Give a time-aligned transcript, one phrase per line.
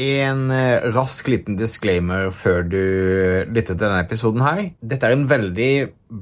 [0.00, 2.78] En eh, rask liten disclaimer før du
[3.52, 4.40] lytter til denne episoden.
[4.40, 4.70] her.
[4.80, 5.72] Dette er en veldig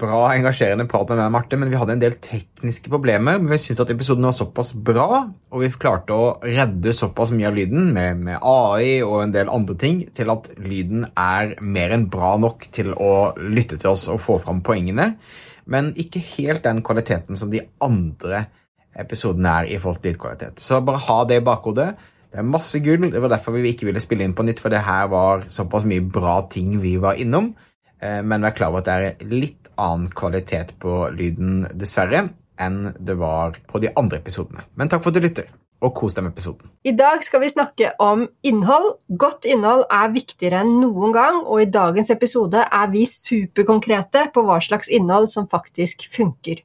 [0.00, 3.38] bra, engasjerende prat med meg, Marte, men vi hadde en del tekniske problemer.
[3.38, 7.52] Men vi syntes at episoden var såpass bra, og vi klarte å redde såpass mye
[7.52, 11.94] av lyden med, med AI og en del andre ting, til at lyden er mer
[11.94, 15.12] enn bra nok til å lytte til oss og få fram poengene.
[15.70, 18.48] Men ikke helt den kvaliteten som de andre
[18.98, 20.58] episodene er i forhold til lydkvalitet.
[20.58, 21.92] Så bare ha det i bakhodet.
[22.28, 23.08] Det er masse gull.
[23.12, 25.86] Det var derfor vi ikke ville spille inn på nytt, for det her var såpass
[25.88, 27.54] mye bra ting vi var innom.
[28.02, 32.28] Eh, men vi er klar over at det er litt annen kvalitet på lyden, dessverre,
[32.58, 34.66] enn det var på de andre episodene.
[34.76, 35.48] Men takk for at du lytter,
[35.82, 36.70] og kos deg med episoden.
[36.86, 38.96] I dag skal vi snakke om innhold.
[39.08, 44.46] Godt innhold er viktigere enn noen gang, og i dagens episode er vi superkonkrete på
[44.46, 46.64] hva slags innhold som faktisk funker.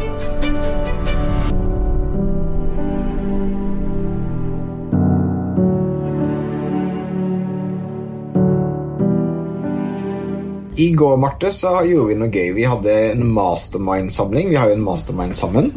[10.81, 12.55] I går Marte, så gjorde vi noe gøy.
[12.55, 14.47] Vi hadde en mastermind-samling.
[14.49, 15.67] Vi har jo en mastermind sammen.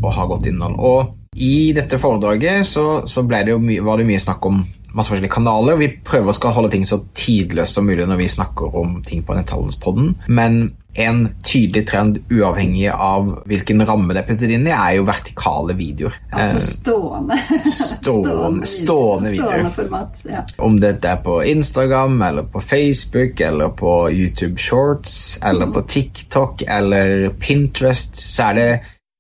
[0.03, 0.77] å ha godt innhold.
[0.79, 1.01] Og
[1.37, 4.65] i dette foredraget så, så det my var det mye snakk om
[4.97, 5.79] masse forskjellige kanaler.
[5.81, 9.37] Vi prøver å holde ting så tidløst som mulig når vi snakker om ting på
[9.37, 10.15] Netthandelspodden.
[10.27, 10.61] Men
[10.97, 15.77] en tydelig trend, uavhengig av hvilken ramme det er puttet inn i, er jo vertikale
[15.77, 16.17] videoer.
[16.33, 17.37] Altså stående.
[17.69, 19.51] stående, stående videoer.
[19.51, 20.45] Stående format, ja.
[20.65, 25.77] Om dette er på Instagram, eller på Facebook, eller på YouTube Shorts, eller mm.
[25.77, 28.71] på TikTok, eller Pinterest, så er det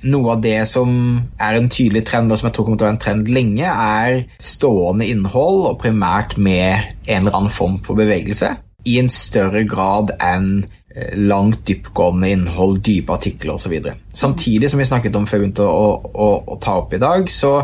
[0.05, 0.91] noe av det som
[1.41, 3.71] er en tydelig trend, og som jeg tror kommer til å være en trend lenge,
[3.71, 8.53] er stående innhold, og primært med en eller annen form for bevegelse,
[8.87, 10.51] i en større grad enn
[10.95, 13.75] eh, langt dyptgående innhold, dype artikler osv.
[14.15, 17.33] Samtidig som vi snakket om før vi begynte å, å, å, ta opp i dag,
[17.33, 17.57] så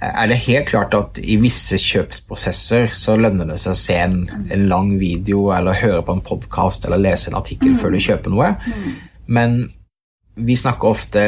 [0.00, 4.18] er det helt klart at i visse kjøpsprosesser så lønner det seg å se en,
[4.52, 8.34] en lang video eller høre på en podkast eller lese en artikkel før du kjøper
[8.34, 8.50] noe.
[8.66, 8.90] Mm.
[9.38, 9.56] Men
[10.36, 11.22] vi snakker ofte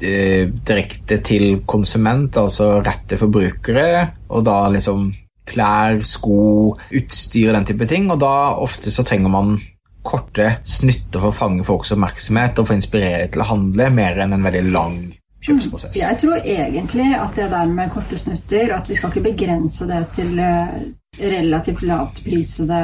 [0.00, 3.88] eh, direkte til konsument, altså rett til forbrukere,
[4.32, 5.10] og da liksom
[5.48, 8.08] klær, sko, utstyr og den type ting.
[8.12, 9.56] Og da ofte så trenger man
[10.02, 14.34] korte snutter for å fange folks oppmerksomhet og få inspirere til å handle, mer enn
[14.34, 14.96] en veldig lang
[15.42, 15.98] kjøpsprosess.
[15.98, 20.02] Jeg tror egentlig at det der med korte snutter, at vi skal ikke begrense det
[20.16, 20.76] til eh,
[21.22, 22.82] relativt lavt prisede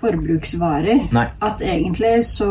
[0.00, 1.08] forbruksvarer.
[1.12, 1.26] Nei.
[1.44, 2.48] At egentlig så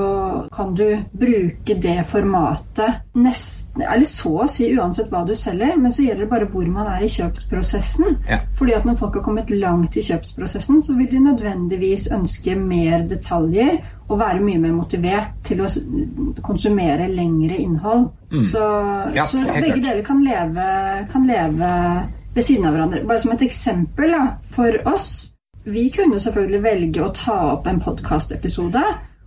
[0.54, 5.92] kan du bruke det formatet nesten Eller så å si uansett hva du selger, men
[5.92, 8.18] så gjelder det bare hvor man er i kjøpsprosessen.
[8.30, 8.40] Ja.
[8.58, 13.06] Fordi at når folk har kommet langt i kjøpsprosessen, så vil de nødvendigvis ønske mer
[13.10, 15.68] detaljer og være mye mer motivert til å
[16.46, 18.10] konsumere lengre innhold.
[18.42, 18.62] Så,
[19.08, 19.16] Mm.
[19.16, 19.84] Ja, så begge klart.
[19.84, 21.70] deler kan leve, kan leve
[22.36, 23.06] ved siden av hverandre.
[23.08, 25.34] Bare som et eksempel da, for oss.
[25.68, 28.84] Vi kunne selvfølgelig velge å ta opp en podkastepisode,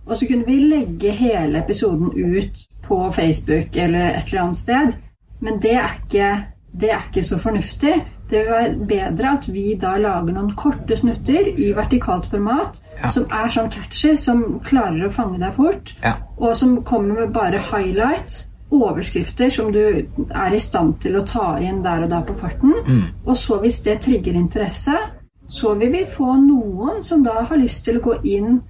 [0.07, 4.95] og så kunne vi legge hele episoden ut på Facebook eller et eller annet sted.
[5.45, 6.31] Men det er ikke,
[6.81, 7.93] det er ikke så fornuftig.
[8.31, 13.09] Det vil være bedre at vi da lager noen korte snutter i vertikalt format Ja.
[13.09, 16.13] som er sånn catchy, som klarer å fange deg fort, Ja.
[16.37, 18.47] og som kommer med bare highlights.
[18.71, 19.79] Overskrifter som du
[20.31, 22.73] er i stand til å ta inn der og da på farten.
[22.87, 23.03] Mm.
[23.27, 24.95] Og så hvis det trigger interesse,
[25.51, 28.61] så vil vi få noen som da har lyst til å gå inn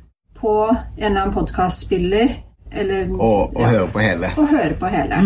[0.41, 2.39] på en eller annen podkastspiller
[2.71, 4.29] Og, og ja, høre på hele.
[4.39, 5.17] og høre på hele.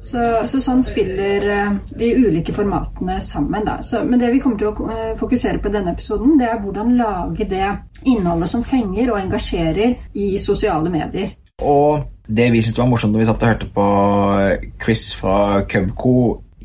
[0.00, 3.64] Så, så sånn spiller eh, de ulike formatene sammen.
[3.66, 3.80] Da.
[3.82, 6.60] Så, men det vi kommer til å eh, fokusere på i denne episoden, det er
[6.62, 7.72] hvordan lage det
[8.04, 11.32] innholdet som fenger og engasjerer i sosiale medier.
[11.64, 13.86] Og det vi syntes var morsomt når vi satt og hørte på
[14.84, 16.16] Chris fra Cubco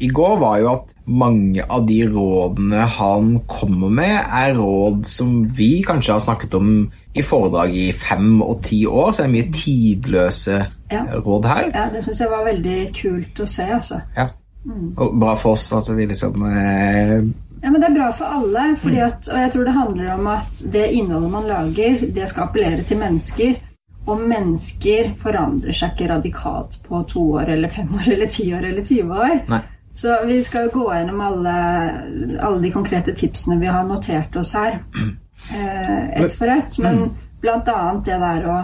[0.01, 5.43] i går, var jo at mange av de rådene han kommer med, er råd som
[5.57, 6.69] vi kanskje har snakket om
[7.13, 10.59] i foredrag i fem og ti år, så det er mye tidløse
[10.91, 11.03] Ja.
[11.25, 11.71] råd her.
[11.73, 13.63] Ja, Det syns jeg var veldig kult å se.
[13.63, 14.01] altså.
[14.17, 14.27] Ja.
[14.97, 17.21] Og bra for oss at vi liksom eh,
[17.63, 18.75] Ja, men Det er bra for alle.
[18.77, 22.43] Fordi at, og jeg tror det handler om at det innholdet man lager, det skal
[22.47, 23.55] appellere til mennesker.
[24.07, 28.65] Og mennesker forandrer seg ikke radikalt på to år eller fem år eller ti år
[28.71, 29.35] eller 20 år.
[29.49, 29.59] Nei.
[29.93, 31.55] Så vi skal gå gjennom alle,
[32.39, 34.81] alle de konkrete tipsene vi har notert oss her.
[35.41, 36.75] Eh, ett for ett.
[36.79, 38.57] Men blant annet det der å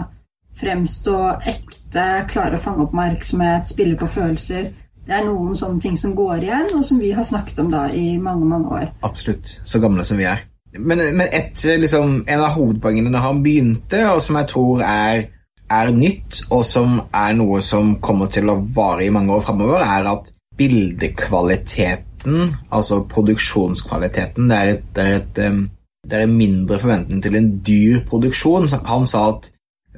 [0.60, 1.16] fremstå
[1.50, 4.68] ekte, klare å fange oppmerksomhet, spille på følelser.
[5.08, 7.88] Det er noen sånne ting som går igjen, og som vi har snakket om da
[7.90, 8.86] i mange, mange år.
[9.02, 9.56] Absolutt.
[9.66, 10.44] Så gamle som vi er.
[10.78, 15.24] Men, men et, liksom, en av hovedpoengene da han begynte, og som jeg tror er,
[15.66, 19.82] er nytt, og som er noe som kommer til å vare i mange år framover,
[19.82, 25.68] er at bildekvaliteten, altså produksjonskvaliteten, det er, et, det, er et,
[26.04, 28.68] det er en mindre forventning til en dyr produksjon.
[28.90, 29.52] Han sa at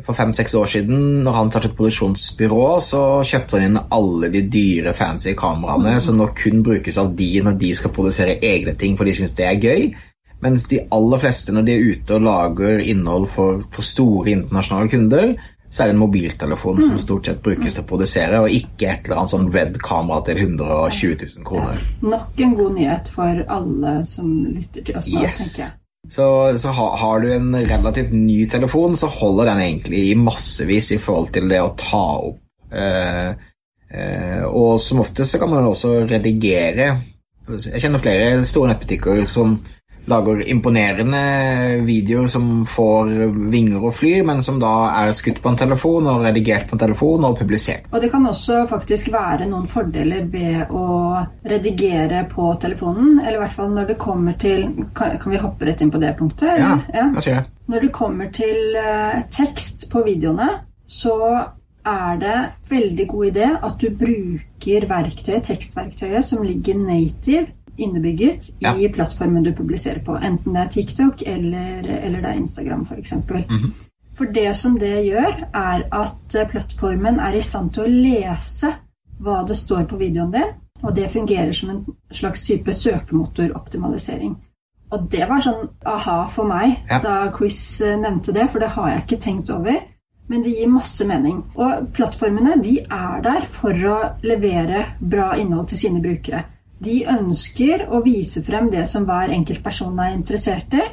[0.04, 4.94] for fem-seks år siden, når han startet produksjonsbyrå, så kjøpte han inn alle de dyre,
[4.96, 9.08] fancy kameraene som nå kun brukes av de når de skal produsere egne ting, for
[9.08, 9.90] de syns det er gøy.
[10.40, 14.92] Mens de aller fleste, når de er ute og lager innhold for, for store internasjonale
[14.92, 15.34] kunder,
[15.70, 19.04] så er det en mobiltelefon som stort sett brukes til å produsere, og ikke et
[19.06, 21.84] eller annet sånn red-kamera til 120 000 kroner.
[22.02, 25.38] Nok en god nyhet for alle som lytter til oss nå, Yes.
[25.44, 25.76] tenker jeg.
[26.10, 26.26] Så,
[26.58, 30.98] så ha, har du en relativt ny telefon, så holder den egentlig i massevis i
[30.98, 32.40] forhold til det å ta opp.
[32.72, 33.30] Eh,
[33.94, 36.88] eh, og som oftest så kan man også redigere.
[37.50, 39.58] Jeg kjenner flere store nettbutikker som
[40.10, 41.20] lager imponerende
[41.86, 43.12] videoer som får
[43.52, 44.72] vinger og flyr, men som da
[45.02, 47.86] er skutt på en telefon og redigert på en telefon og publisert.
[47.90, 53.20] Og det kan også faktisk være noen fordeler ved å redigere på telefonen.
[53.20, 56.00] Eller i hvert fall når det kommer til Kan, kan vi hoppe rett inn på
[56.02, 56.58] det punktet?
[56.58, 57.46] Ja, jeg sier det?
[57.70, 60.48] Når det kommer til eh, tekst på videoene,
[60.90, 61.16] så
[61.86, 67.46] er det veldig god idé at du bruker verktøyet, tekstverktøyet som ligger native
[67.80, 68.74] innebygget Ja.
[68.76, 70.16] i plattformen du publiserer på.
[70.16, 73.12] Enten det er TikTok eller, eller det er Instagram f.eks.
[73.48, 73.72] Mhm.
[74.14, 78.72] For det som det gjør, er at eh, plattformen er i stand til å lese
[79.20, 80.50] hva det står på videoen din,
[80.82, 81.80] og det fungerer som en
[82.12, 84.36] slags type søkemotoroptimalisering.
[84.92, 86.98] Og det var sånn aha for meg Ja.
[86.98, 89.80] da Chris eh, nevnte det, for det har jeg ikke tenkt over.
[90.28, 91.40] Men det gir masse mening.
[91.56, 96.44] Og plattformene de er der for å levere bra innhold til sine brukere.
[96.80, 100.86] De ønsker å vise frem det som hver enkelt person er interessert i.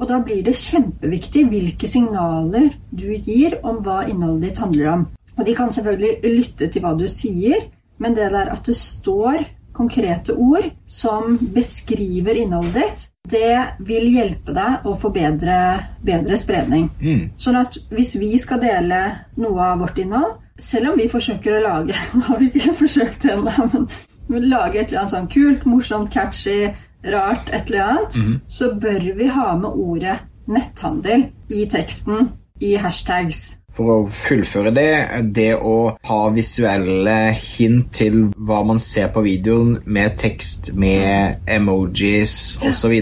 [0.00, 5.04] Og da blir det kjempeviktig hvilke signaler du gir om hva innholdet ditt handler om.
[5.36, 7.68] Og de kan selvfølgelig lytte til hva du sier,
[8.02, 14.52] men det der at det står konkrete ord som beskriver innholdet ditt, det vil hjelpe
[14.52, 15.58] deg å få bedre,
[16.04, 16.90] bedre spredning.
[17.00, 17.22] Mm.
[17.40, 19.00] Sånn at hvis vi skal dele
[19.40, 23.24] noe av vårt innhold, selv om vi forsøker å lage Nå har vi ikke forsøkt
[23.24, 23.88] det ennå, men, men
[24.28, 26.70] lage et eller annet sånn kult, morsomt, catchy,
[27.12, 28.16] rart, et eller annet,
[28.48, 33.56] så bør vi ha med ordet netthandel i teksten i hashtags.
[33.74, 34.90] For å fullføre det,
[35.34, 42.60] det å ha visuelle hint til hva man ser på videoen med tekst, med emojis
[42.62, 42.94] osv.,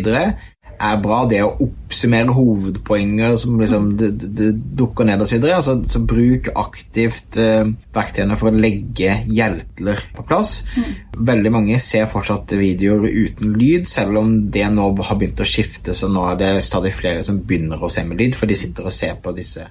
[0.82, 1.22] er bra.
[1.30, 5.38] Det å oppsummere hovedpoenger som liksom det, det dukker ned osv.
[5.48, 10.62] Altså, så bruk aktivt uh, verktøyene for å legge hjelpler på plass.
[10.76, 10.88] Mm.
[11.32, 15.96] Veldig mange ser fortsatt videoer uten lyd, selv om det nå har begynt å skifte,
[15.96, 18.88] så nå er det stadig flere som begynner å se med lyd, for de sitter
[18.88, 19.68] og ser på disse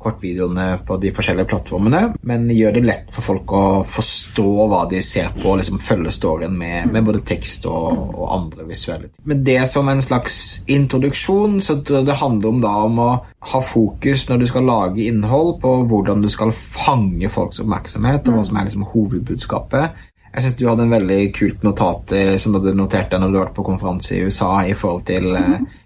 [0.00, 5.02] kortvideoene på de forskjellige plattformene, men gjør det lett for folk å forstå hva de
[5.04, 9.24] ser på, og liksom følge storyen med, med både tekst og, og, andre visuelle ting.
[9.30, 10.38] Men det som en slags
[10.70, 13.10] introduksjon, så det handler om da om å
[13.52, 18.40] ha fokus når du skal lage innhold, på hvordan du skal fange folks oppmerksomhet, og
[18.40, 20.00] hva som er liksom hovedbudskapet.
[20.30, 23.32] Jeg synes du hadde en veldig kult notat eh, som du hadde notert deg når
[23.32, 25.79] du var på konferanse i USA i forhold til mm Eh,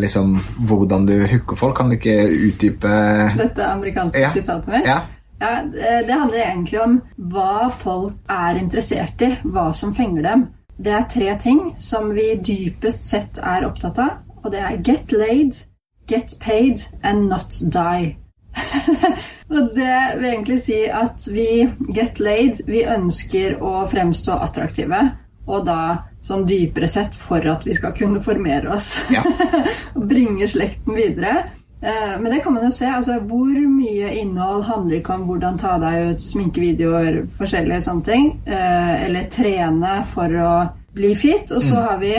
[0.00, 1.76] liksom, hvordan du hooker folk.
[1.76, 2.16] Kan du ikke
[2.48, 2.90] utdype
[3.36, 4.32] Dette amerikanske ja.
[4.34, 4.88] sitatet mitt?
[4.88, 5.00] Ja.
[5.40, 5.54] ja.
[6.06, 7.00] Det handler egentlig om
[7.32, 10.46] hva folk er interessert i, hva som fenger dem.
[10.76, 15.12] Det er tre ting som vi dypest sett er opptatt av, og det er get
[15.12, 15.62] laid,
[16.08, 18.16] get paid and not die.
[19.52, 21.66] og det vil egentlig si at vi
[21.96, 25.02] get laid, vi ønsker å fremstå attraktive
[25.46, 25.80] og da
[26.26, 29.22] sånn dypere sett for at vi skal kunne formere oss ja.
[29.94, 31.46] og bringe slekten videre.
[31.80, 32.88] Eh, men det kan man jo se.
[32.88, 38.28] altså Hvor mye innhold handler ikke om hvordan ta deg ut, sminkevideoer, forskjellige sånne ting.
[38.48, 40.52] Eh, eller trene for å
[40.96, 41.52] bli fit.
[41.52, 41.86] Og så mm.
[41.86, 42.14] har vi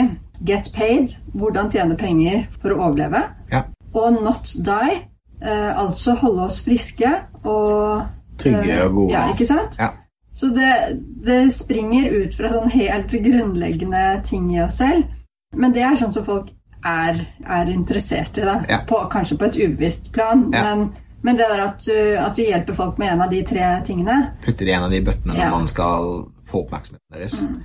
[0.48, 3.24] get paid, hvordan tjene penger for å overleve.
[3.52, 3.64] Ja.
[3.98, 5.00] Og not die,
[5.42, 7.10] eh, altså holde oss friske
[7.42, 8.06] og
[8.38, 9.12] Trygge og gode.
[9.16, 9.74] Ja, ikke sant?
[9.80, 9.88] Ja.
[10.32, 15.08] Så det, det, springer ut fra sånn helt grunnleggende ting i oss selv.
[15.56, 16.50] Men det er sånn som folk
[16.86, 18.58] er, er interessert i, da.
[18.68, 18.82] Ja.
[18.88, 20.46] På, kanskje på et ubevisst plan.
[20.54, 20.68] Ja.
[20.68, 20.90] Men,
[21.24, 24.20] men, det der at du, at du, hjelper folk med en av de tre tingene
[24.44, 26.12] Putter i en av de bøttene når man skal
[26.48, 27.40] få oppmerksomheten deres.
[27.42, 27.56] Mm.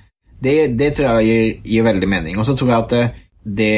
[0.44, 2.40] Det, det, tror jeg gir, gir veldig mening.
[2.40, 3.04] Og så tror jeg at det,
[3.44, 3.78] det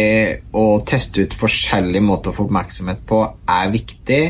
[0.56, 4.24] å teste ut forskjellige måter å få oppmerksomhet på er viktig.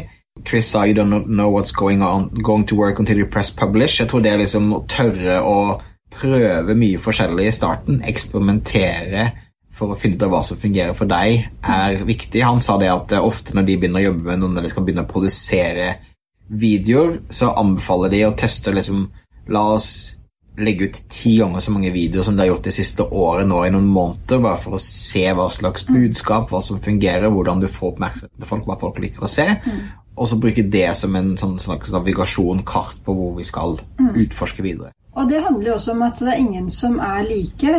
[0.46, 4.00] Chris sa 'you don't know what's going on, going to work until you press publish'.
[4.00, 5.82] Jeg tror det er liksom å tørre å
[6.16, 9.32] prøve mye forskjellig i starten, eksperimentere
[9.76, 12.44] for å finne ut av hva som fungerer for deg, er viktig.
[12.44, 15.04] Han sa det at ofte når de begynner å jobbe med noen eller skal begynne
[15.04, 15.98] å produsere
[16.48, 19.08] videoer, så anbefaler de å teste liksom
[19.46, 20.18] La oss
[20.58, 23.60] legge ut ti ganger så mange videoer som de har gjort det siste året nå
[23.62, 27.68] i noen måneder, bare for å se hva slags budskap, hva som fungerer, hvordan du
[27.70, 29.46] får oppmerksomhet til folk, hva folk liker å se.
[29.68, 29.84] Mm
[30.16, 34.14] og så bruke det som en sånn slags navigasjon, kart på hvor vi skal mm.
[34.26, 34.94] utforske videre.
[35.16, 37.76] Og det handler jo også om at det er ingen som er like.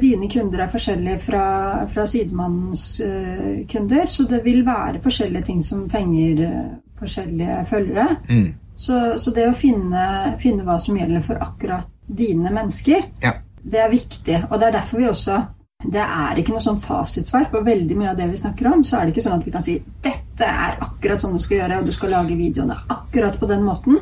[0.00, 1.48] Dine kunder er forskjellige fra,
[1.90, 8.08] fra sidemannens uh, kunder, så det vil være forskjellige ting som fenger uh, forskjellige følgere.
[8.30, 8.48] Mm.
[8.78, 10.06] Så, så, det å finne,
[10.40, 13.34] finne, hva som gjelder for akkurat dine mennesker, ja.
[13.60, 14.42] det er viktig.
[14.48, 15.42] Og det er derfor vi også
[15.86, 18.82] det er ikke noe sånn fasitsvar på veldig mye av det vi snakker om.
[18.82, 21.60] Så er det ikke sånn at vi kan si dette er akkurat sånn du skal
[21.60, 24.00] gjøre, og du skal lage videoene akkurat på den måten.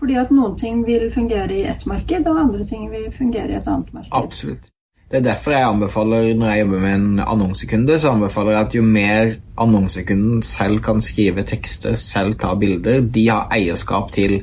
[0.00, 3.58] Fordi at noen ting vil fungere i ett marked, og andre ting vil fungere i
[3.58, 4.14] et annet marked.
[4.16, 4.70] Absolutt.
[5.10, 8.74] Det er derfor jeg anbefaler, når jeg jobber med en annonsekunde, så anbefaler jeg at
[8.78, 14.38] jo mer annonsekunden selv kan skrive tekster, selv ta bilder, de har eierskap til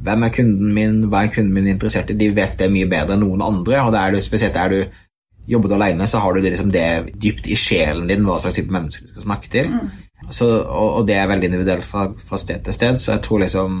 [0.00, 3.16] hvem er kunden min, hva er kunden min interessert i, de vet det mye bedre
[3.16, 3.80] enn noen andre.
[3.80, 5.00] og det er du, spesielt er du
[5.46, 6.86] jobber du alene, så har du det, liksom det
[7.20, 9.70] dypt i sjelen din hva slags type mennesker du skal snakke til.
[9.72, 9.90] Mm.
[10.30, 13.40] Så, og, og, det er veldig individuelt fra, fra, sted til sted, så jeg tror
[13.40, 13.78] liksom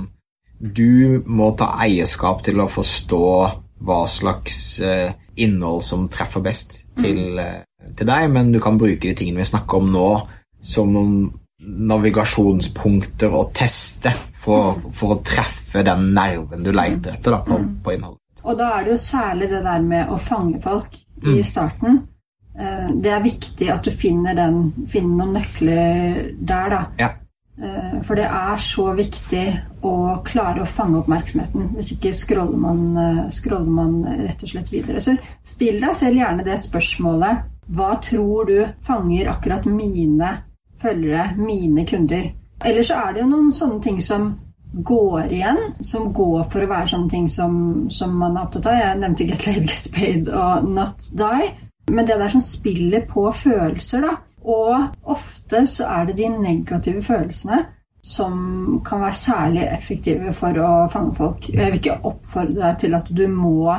[0.60, 3.26] Du må ta eierskap til å forstå
[3.80, 5.08] hva slags uh,
[5.40, 7.94] innhold som treffer best til, mm.
[7.96, 10.08] til, deg, men du kan bruke de tingene vi snakker om nå,
[10.60, 14.90] som noen navigasjonspunkter å teste for, mm.
[14.96, 17.70] for å treffe den nerven du leter etter da, på, mm.
[17.84, 18.20] på innholdet.
[18.44, 21.46] Og da er det jo særlig det der med å fange folk i mm.
[21.46, 22.02] starten.
[22.58, 26.80] Eh, det er viktig at du finner, den, finner noen nøkler der, da.
[27.00, 27.10] Ja.
[27.60, 29.44] Eh, for det er så viktig
[29.84, 31.70] å klare å fange oppmerksomheten.
[31.76, 33.96] Hvis ikke scroller man, eh, scroller man
[34.26, 35.00] rett og slett videre.
[35.00, 37.46] Så still deg selv gjerne det spørsmålet.
[37.70, 40.36] Hva tror du fanger akkurat mine
[40.80, 42.32] følgere, mine kunder?
[42.64, 44.32] Eller så er det jo noen sånne ting som
[44.72, 47.54] går igjen, som går for å være sånne ting som,
[47.90, 48.78] som man er opptatt av.
[48.78, 51.50] Jeg nevnte Get Laid, Get Paid og Not Die.
[51.90, 54.16] Men det der som spiller på følelser, da.
[54.40, 57.64] Og ofte så er det de negative følelsene
[58.00, 61.50] som kan være særlig effektive for å fange folk.
[61.50, 63.74] Jeg vil ikke oppfordre deg til at du må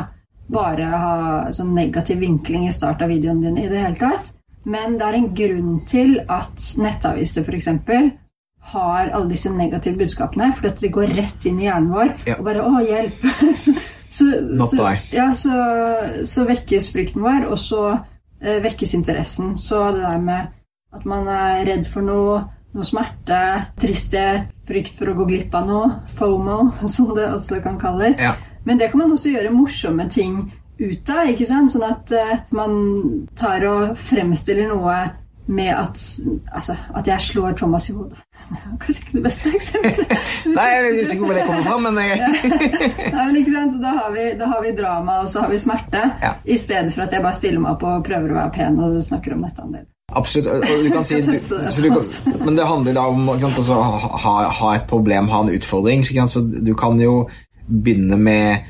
[0.51, 1.15] bare ha
[1.55, 4.33] sånn negativ vinkling i start av videoen din i det hele tatt.
[4.69, 7.71] Men det er en grunn til at nettaviser f.eks
[8.61, 10.51] har alle disse negative budskapene.
[10.57, 12.37] For det går rett inn i hjernen vår ja.
[12.37, 13.27] og bare 'Å, hjelp!'
[13.63, 13.73] så,
[14.09, 14.29] så,
[14.69, 15.59] så, ja, så,
[16.27, 17.83] så, vekkes frykten vår, og så
[18.41, 19.55] eh, vekkes interessen.
[19.57, 20.57] Så det der med
[20.91, 22.41] At man er redd for noe,
[22.75, 23.37] noe smerte,
[23.79, 25.91] tristhet, frykt for å gå glipp av noe.
[26.11, 26.57] FOMO,
[26.95, 28.19] som det også kan kalles.
[28.19, 28.33] Ja.
[28.67, 30.51] Men det kan man også gjøre morsomme ting
[30.81, 31.29] ut av.
[31.31, 31.71] ikke sant?
[31.71, 32.75] Sånn at uh, man
[33.39, 34.97] tar og fremstiller noe
[35.45, 36.01] med at,
[36.53, 38.19] altså, at jeg slår Thomas i hodet.
[38.51, 40.12] Det er kanskje ikke det beste eksempelet.
[40.57, 42.19] Nei, jeg er usikker på hvor det kommer fra, men jeg...
[43.15, 43.79] Nei, men ikke sant?
[43.83, 46.03] Da har, vi, da har vi drama, og så har vi smerte.
[46.21, 46.33] Ja.
[46.45, 49.00] I stedet for at jeg bare stiller meg opp og prøver å være pen og
[49.05, 49.88] snakker om nettandel.
[50.12, 50.48] Absolutt.
[50.51, 52.03] og Du kan si, du, så du kan,
[52.45, 53.79] men det handler da om å altså,
[54.25, 56.03] ha, ha et problem, ha en utfordring.
[56.07, 57.24] Så, så du kan jo
[57.71, 58.69] begynne med eh,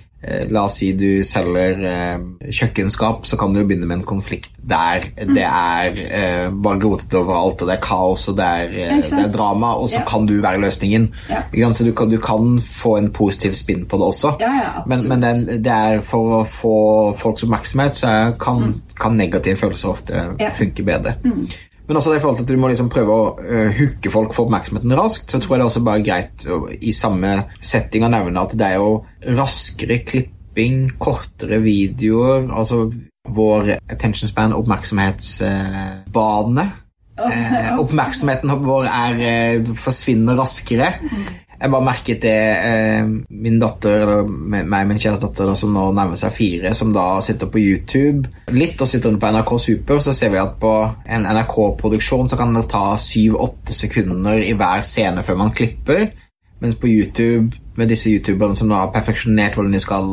[0.52, 2.20] La oss si du selger eh,
[2.54, 7.18] kjøkkenskap, så kan du jo begynne med en konflikt der det er eh, bare rotete
[7.18, 10.04] overalt, og det er kaos og det er, eh, det er drama, og så Ja.
[10.08, 11.10] kan du være løsningen.
[11.30, 11.42] Ja.
[11.74, 14.36] Så du kan, du kan få en positiv spinn på det også.
[14.40, 14.84] Ja, ja.
[14.86, 16.76] Men, men det, det er for å få
[17.18, 18.08] folks oppmerksomhet, så
[18.40, 20.24] kan, kan, kan negative følelser ofte
[20.58, 21.16] funke bedre.
[21.26, 21.48] Mm.
[21.92, 23.36] Men også i forhold til at du må liksom prøve å
[23.76, 26.96] hooke folk for oppmerksomheten raskt, så tror jeg det er også bare greit å, i
[26.96, 29.04] samme setting å nevne at det er jo
[29.36, 32.88] raskere klipping, kortere videoer, altså
[33.36, 36.64] vår attention span, oppmerksomhetsbane.
[37.22, 40.94] Eh, oppmerksomheten vår er, eh, forsvinner raskere.
[41.62, 42.32] Jeg bare merket det
[42.66, 46.72] eh, min datter, eller meg og min kjæreste datter da, som nå nærmer seg fire,
[46.78, 50.56] som da sitter på YouTube litt og sitter på NRK Super, så ser vi at
[50.62, 50.74] på
[51.06, 56.08] en NRK-produksjon så kan det ta syv-åtte sekunder i hver scene før man klipper.
[56.62, 60.10] Mens på YouTube, med disse youtuberne som da har perfeksjonert hvordan de skal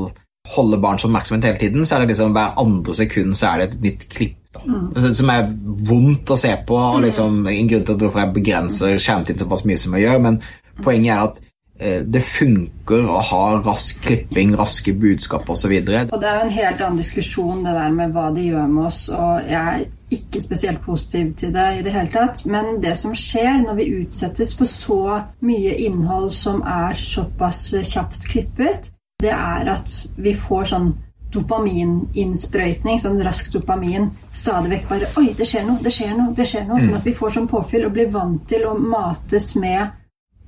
[0.54, 3.66] holde barns oppmerksomhet hele tiden, så er det liksom hver andre sekund så er det
[3.74, 4.34] et nytt klipp.
[4.54, 4.60] da.
[4.96, 5.50] Så- Som er
[5.90, 9.76] vondt å se på, og liksom en grunn til at jeg begrenser skjermtid såpass mye
[9.76, 10.40] som jeg gjør, men
[10.84, 11.40] poenget er at
[11.80, 15.72] eh, det funker å ha rask klipping, raske budskap osv.
[15.72, 18.90] Og det er jo en helt annen diskusjon det der med hva de gjør med
[18.90, 22.44] oss, og jeg er ikke spesielt positiv til det i det hele tatt.
[22.48, 25.02] Men det som skjer når vi utsettes for så
[25.44, 28.92] mye innhold som er såpass kjapt klippet,
[29.22, 30.90] det er at vi får sånn
[31.34, 34.08] dopamininnsprøytning, sånn rask dopamin.
[34.32, 36.80] Stadig vekk bare Oi, det skjer noe, det skjer noe, det skjer noe.
[36.80, 39.92] Sånn at vi får sånn påfyll og blir vant til å mates med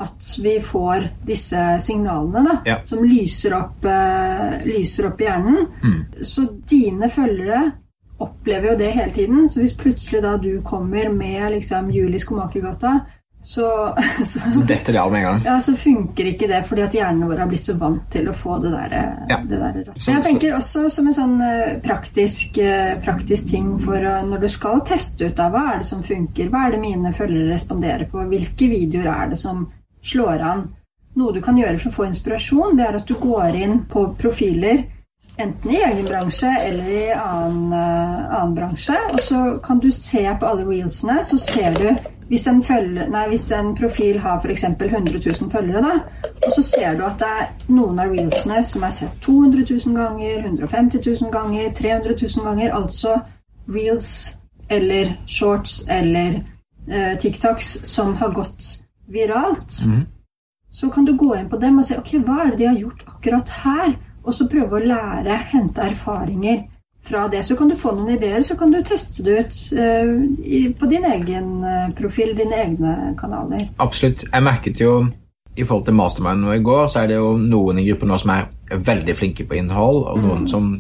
[0.01, 2.79] at vi får disse signalene da, Ja.
[2.89, 5.67] som lyser opp, uh, lyser opp i hjernen.
[6.25, 7.73] Så dine følgere
[8.21, 9.49] opplever jo det hele tiden.
[9.49, 13.01] Så hvis plutselig da du kommer med liksom Julie Skomakergata,
[13.43, 15.39] så, så, Detter det av med en gang.
[15.47, 18.35] ja, så funker ikke det fordi at hjernen vår har blitt så vant til å
[18.37, 19.39] få det der, eh, Ja.
[19.49, 22.61] det der Men jeg tenker også som en sånn eh, praktisk,
[23.05, 23.97] praktisk ting for
[24.29, 27.13] når du skal teste ut da, hva er det som funker, hva er det mine
[27.17, 29.65] følgere responderer på, hvilke videoer er det som
[30.03, 30.65] slår an.
[31.19, 34.07] Noe du kan gjøre for å få inspirasjon, det er at du går inn på
[34.19, 34.85] profiler
[35.41, 40.25] enten i egen bransje eller i annen, eh, annen bransje, og så kan du se
[40.41, 41.89] på alle reelsene, så ser du
[42.31, 44.65] hvis en, følge, nei, hvis en profil har f.eks.
[44.65, 48.85] 100 000 følgere, da, og så ser du at det er noen av reelsene som
[48.87, 53.17] er sett 200 000 ganger, 150 000 ganger, 300 000 ganger, altså
[53.71, 54.37] reels
[54.71, 56.39] eller shorts eller
[56.87, 58.77] eh, TikToks som har gått
[59.13, 59.83] viralt,
[60.71, 62.79] så kan du gå inn på dem og se ok, hva er det de har
[62.79, 66.67] gjort akkurat her, og så prøve å lære, hente erfaringer
[67.03, 67.43] fra det.
[67.43, 70.13] Så kan du få noen ideer, så kan du teste det ut uh,
[70.45, 73.71] i, på din egen eh, profil, dine egne kanaler.
[73.81, 74.27] Absolutt.
[74.29, 74.93] Jeg merket jo
[75.57, 78.21] i forhold til Mastermind nå i går, så er det jo noen i gruppen nå
[78.21, 80.71] som er veldig flinke på innhold, og noen som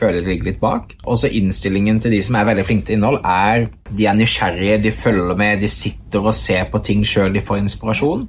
[0.00, 0.94] føler det ligger litt bak.
[1.04, 4.80] Og så innstillingen til de som er veldig flinke til innhold, er de er nysgjerrige,
[4.86, 8.28] de følger med, de sitter og ser på ting sjøl, de får inspirasjon.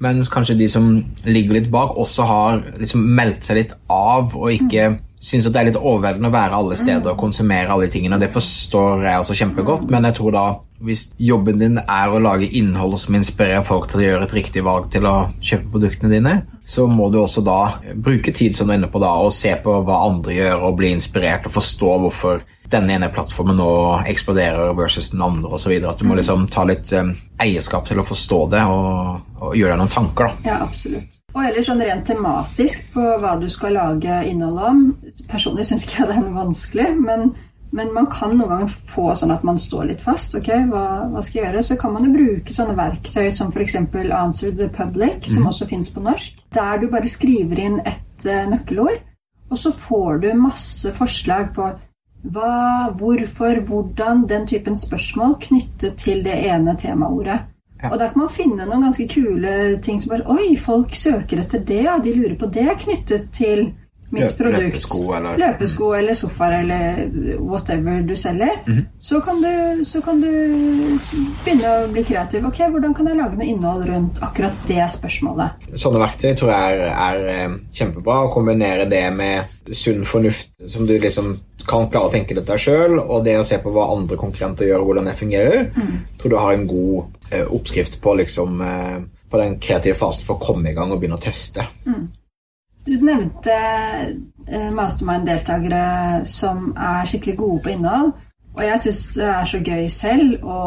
[0.00, 0.88] Mens kanskje de som
[1.28, 5.60] ligger litt bak, også har liksom meldt seg litt av og ikke syns at det
[5.60, 8.18] er litt overveldende å være alle steder og konsumere alle de tingene.
[8.20, 10.44] Det forstår jeg også kjempegodt, men jeg tror da
[10.80, 14.62] hvis jobben din er å lage innhold som inspirerer folk til å gjøre et riktig
[14.64, 15.14] valg til å
[15.44, 17.58] kjøpe produktene dine, så må du også da
[17.94, 20.78] bruke tid som du er inne på da, og se på hva andre gjør, og
[20.80, 23.70] bli inspirert og forstå hvorfor denne ene plattformen nå
[24.08, 25.74] eksploderer versus den andre osv.
[25.82, 27.12] At du må liksom ta litt eh,
[27.42, 30.30] eierskap til å forstå det og, og gjøre deg noen tanker.
[30.30, 30.52] da.
[30.52, 31.18] Ja, absolutt.
[31.30, 34.80] Og ellers sånn rent tematisk på hva du skal lage innhold om.
[35.30, 37.30] Personlig syns ikke jeg det er vanskelig, men,
[37.76, 40.34] men man kan noen ganger få sånn at man står litt fast.
[40.34, 41.62] ok, hva, hva skal jeg gjøre?
[41.66, 43.76] Så kan man jo bruke sånne verktøy som f.eks.
[43.76, 48.48] Answer the Public, som også fins på norsk, der du bare skriver inn et uh,
[48.50, 48.98] nøkkelord,
[49.50, 51.68] og så får du masse forslag på
[52.30, 57.38] hva, hvorfor, hvordan, den typen spørsmål knyttet til det ene temaordet.
[57.88, 61.62] Og der kan man finne noen ganske kule ting som bare Oi, folk søker etter
[61.64, 61.96] det, ja.
[62.02, 63.70] De lurer på det knyttet til
[64.12, 68.86] mitt produkt, løpesko eller- løpesko eller sofaer eller whatever du selger, Mhm.
[68.98, 70.30] så, kan du, så kan du
[71.44, 72.44] begynne å bli kreativ.
[72.46, 75.68] Ok, hvordan kan jeg lage noe innhold rundt akkurat det spørsmålet?
[75.74, 78.18] Sånne verktøy tror jeg er, er eh, kjempebra.
[78.26, 79.44] Å kombinere det med
[79.76, 83.58] sunn fornuft, som du liksom kan klare å tenke dette sjøl, og det å se
[83.62, 85.70] på hva andre konkurrenter gjør, og hvordan det fungerer,
[86.18, 90.34] tror du har en god eh, oppskrift på liksom eh, på den kreative fasen for
[90.40, 91.62] å komme i gang og begynne å teste.
[92.90, 93.54] Du nevnte
[94.46, 98.12] eh, mastermind-deltakere som er skikkelig gode på innhold.
[98.50, 100.62] Og jeg syns det er så gøy selv å,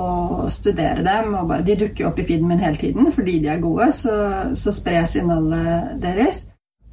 [0.00, 0.04] å
[0.48, 1.34] studere dem.
[1.36, 3.90] Og bare, de dukker opp i feeden min hele tiden fordi de er gode.
[3.92, 4.14] Så,
[4.56, 6.46] så spres innholdet deres.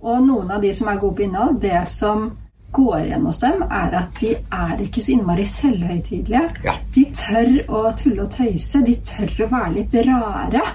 [0.04, 2.28] Og noen av de som er gode på innhold, det som
[2.76, 6.44] går igjen hos dem, er at de er ikke så innmari selvhøytidelige.
[6.68, 6.76] Ja.
[6.92, 8.84] De tør å tulle og tøyse.
[8.84, 10.68] De tør å være litt rare.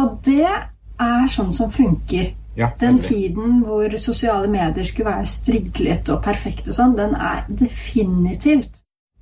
[0.00, 2.32] Og det er sånn som funker.
[2.58, 7.44] Ja, Den tiden hvor sosiale medier skulle være striglet og perfekte og sånn, den er
[7.58, 8.80] definitivt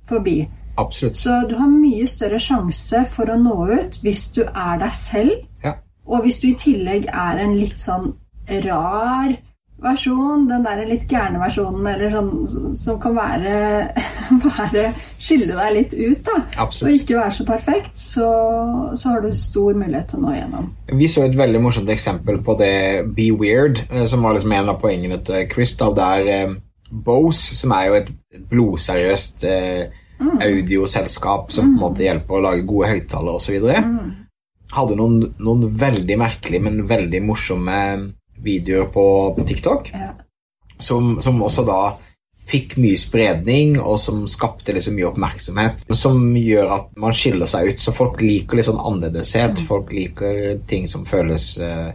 [0.09, 0.47] forbi.
[0.77, 1.15] Absolutt.
[1.17, 5.31] Så du har mye større sjanse for å nå ut hvis du er deg selv,
[5.63, 5.73] Ja.
[6.07, 8.13] og hvis du i tillegg er en litt sånn
[8.65, 9.37] rar
[9.81, 13.53] versjon, den der litt gærne versjonen, eller sånn som kan være,
[14.47, 14.87] være
[15.21, 16.65] Skille deg litt ut, da.
[16.65, 18.29] Og ikke være så perfekt, så,
[18.97, 20.71] så har du stor mulighet til å nå igjennom.
[21.01, 22.73] Vi så et veldig morsomt eksempel på det
[23.17, 25.75] Be Weird, eh, som var liksom en av poengene til Chris.
[25.77, 26.57] Da, der eh,
[26.89, 28.13] Bose, som er jo et
[28.49, 30.03] blodseriøst eh,
[30.41, 33.67] audioselskap som på en måte hjelper å lage gode høyttalere osv.,
[34.67, 37.75] hadde noen, noen veldig merkelige, men veldig morsomme
[38.47, 39.05] videoer på,
[39.37, 40.13] på TikTok, Ja.
[40.79, 41.81] som, som også da
[42.47, 45.81] fikk mye spredning, og som skapte liksom mye oppmerksomhet.
[45.99, 47.81] Som gjør at man skiller seg ut.
[47.83, 49.59] Så folk liker litt sånn annerledeshet.
[49.67, 51.89] Folk liker ting som føles eh,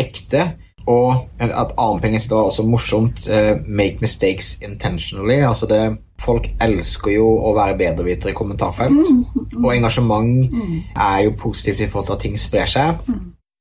[0.00, 0.46] ekte.
[0.88, 5.42] Og et annet var også morsomt eh, Make mistakes intentionally.
[5.44, 5.82] Altså det,
[6.24, 9.12] folk elsker jo å være bedrevitere i kommentarfelt.
[9.60, 10.56] Og engasjement
[10.96, 13.04] er jo positivt i forhold til at ting sprer seg.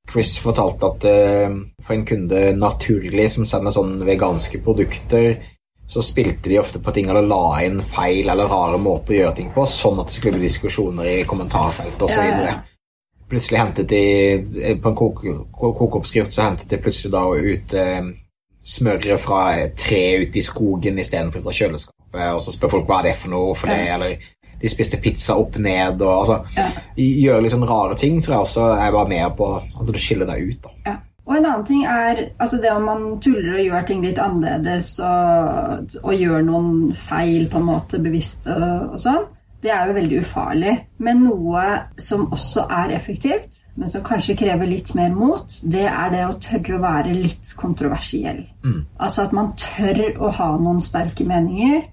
[0.10, 5.36] Chris fortalte at eh, for en kunde naturlig som sender sånne veganske produkter,
[5.90, 9.36] så spilte de ofte på ting eller la inn feil eller rare måter å gjøre
[9.40, 12.26] ting på, sånn at det skulle bli diskusjoner i kommentarfeltet osv.
[12.26, 12.58] Ja, ja.
[13.30, 18.10] Plutselig hentet de På en koke- ko- kokeoppskrift så hentet de plutselig da ut eh,
[18.66, 23.00] smøret fra et tre ute i skogen istedenfor fra kjøleskapet, og så spør folk hva
[23.04, 23.96] er det for noe for det, Ja.
[23.96, 24.18] eller
[24.62, 26.70] de spiste pizza opp ned og altså Ja.
[27.00, 30.28] Gjøre litt sånn rare ting tror jeg også er bare med på at du skiller
[30.28, 30.62] deg ut.
[30.64, 30.70] da.
[30.92, 30.96] Ja.
[31.30, 34.96] Og en annen ting er altså det om man tuller og gjør ting litt annerledes
[35.06, 39.28] og, og gjør noen feil på en måte bevisst og, og sånn,
[39.62, 40.74] det er jo veldig ufarlig.
[41.04, 41.64] Men noe
[42.02, 46.38] som også er effektivt, men som kanskje krever litt mer mot, det er det å
[46.42, 48.46] tørre å være litt kontroversiell.
[48.98, 51.84] Altså at man tør å ha noen sterke meninger,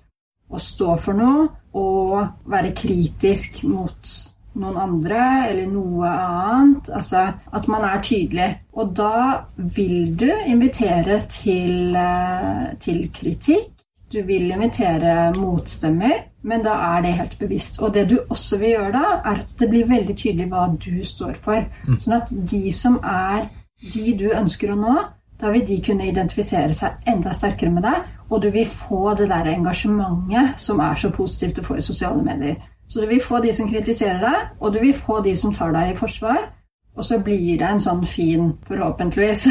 [0.50, 4.14] og stå for noe, og være kritisk mot
[4.56, 6.90] noen andre eller noe annet.
[6.94, 8.50] Altså at man er tydelig.
[8.76, 13.72] Og da vil du invitere til, eh, til kritikk.
[14.12, 17.82] Du vil invitere motstemmer, men da er det helt bevisst.
[17.82, 21.04] Og det du også vil gjøre da, er at det blir veldig tydelig hva du
[21.04, 21.66] står for.
[21.98, 23.48] Sånn at de som er
[23.92, 24.94] de du ønsker å nå,
[25.40, 29.28] da vil de kunne identifisere seg enda sterkere med deg, og du vil få det
[29.30, 32.56] der engasjementet som er så positivt å få i sosiale medier.
[32.88, 35.72] Så du vil få de som kritiserer deg, og du vil få de som tar
[35.74, 36.46] deg i forsvar.
[36.96, 39.48] Og så blir det en sånn fin, forhåpentligvis,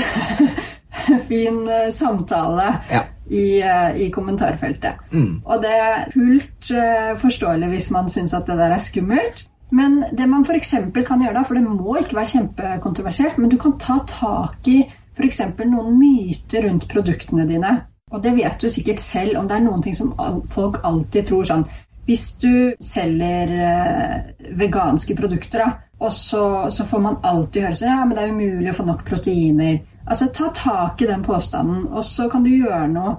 [1.29, 3.03] fin eh, samtale Ja.
[3.29, 5.03] i, eh, i kommentarfeltet.
[5.45, 9.45] Og det er fullt eh, forståelig hvis man syns at det der er skummelt.
[9.71, 10.73] Men det man f.eks.
[11.05, 14.83] kan gjøre da, for det må ikke være kjempekontroversielt, men du kan ta tak i
[15.15, 15.41] f.eks.
[15.65, 17.73] noen myter rundt produktene dine.
[18.13, 20.13] Og det vet du sikkert selv om det er noen ting som
[20.51, 21.63] folk alltid tror sånn
[22.05, 27.89] Hvis du selger eh, veganske produkter, da, og så, så får man alltid høre sånn
[27.89, 29.79] Ja, men det er umulig å få nok proteiner.
[30.05, 33.15] Altså, ta tak i den påstanden, og så kan du gjøre noe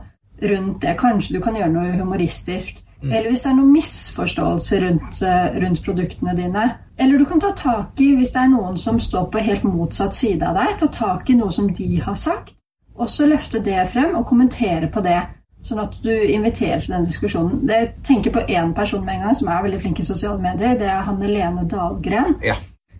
[0.46, 0.94] rundt det.
[1.00, 2.84] Kanskje du kan gjøre noe humoristisk.
[3.02, 6.64] Eller hvis det er noen misforståelse rundt, eh, rundt produktene dine.
[6.98, 10.14] Eller du kan ta tak i hvis det er noen som står på helt motsatt
[10.14, 10.78] side av deg.
[10.78, 12.54] Ta tak i noe som de har sagt,
[12.96, 15.20] og så løfte det frem og kommentere på det.
[15.62, 17.66] Sånn at du inviterer til den diskusjonen.
[17.66, 20.38] Det jeg tenker på én person med en gang som er veldig flink i sosiale
[20.38, 20.78] medier.
[20.78, 22.36] Det er Hanne Lene Dahlgren.
[22.44, 22.54] Ja.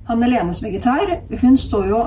[0.09, 2.01] Hanne Lenes vegetar, hun står jo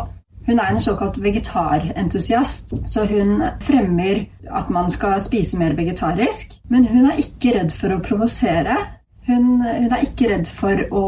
[0.49, 6.55] hun er en såkalt vegetarentusiast, så hun fremmer at man skal spise mer vegetarisk.
[6.69, 8.77] Men hun er ikke redd for å provosere.
[9.29, 11.05] Hun, hun er ikke redd for å